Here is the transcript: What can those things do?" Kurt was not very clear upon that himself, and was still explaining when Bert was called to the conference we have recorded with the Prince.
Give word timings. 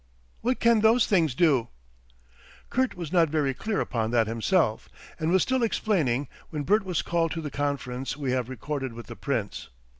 What 0.41 0.59
can 0.59 0.79
those 0.81 1.05
things 1.05 1.35
do?" 1.35 1.67
Kurt 2.71 2.95
was 2.95 3.13
not 3.13 3.29
very 3.29 3.53
clear 3.53 3.79
upon 3.79 4.09
that 4.09 4.25
himself, 4.25 4.89
and 5.19 5.29
was 5.29 5.43
still 5.43 5.61
explaining 5.61 6.27
when 6.49 6.63
Bert 6.63 6.83
was 6.83 7.03
called 7.03 7.29
to 7.33 7.41
the 7.41 7.51
conference 7.51 8.17
we 8.17 8.31
have 8.31 8.49
recorded 8.49 8.93
with 8.93 9.05
the 9.05 9.15
Prince. 9.15 9.69